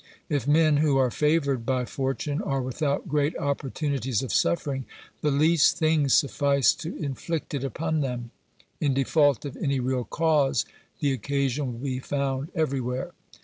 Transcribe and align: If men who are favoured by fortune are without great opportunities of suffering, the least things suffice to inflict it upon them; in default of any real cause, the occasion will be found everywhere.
If 0.29 0.47
men 0.47 0.77
who 0.77 0.97
are 0.97 1.11
favoured 1.11 1.63
by 1.63 1.85
fortune 1.85 2.41
are 2.41 2.59
without 2.63 3.07
great 3.07 3.37
opportunities 3.37 4.23
of 4.23 4.33
suffering, 4.33 4.85
the 5.21 5.29
least 5.29 5.77
things 5.77 6.15
suffice 6.15 6.73
to 6.77 6.95
inflict 6.95 7.53
it 7.53 7.63
upon 7.63 7.99
them; 8.01 8.31
in 8.79 8.95
default 8.95 9.45
of 9.45 9.55
any 9.57 9.79
real 9.79 10.05
cause, 10.05 10.65
the 11.01 11.11
occasion 11.13 11.73
will 11.73 11.79
be 11.81 11.99
found 11.99 12.49
everywhere. 12.55 13.11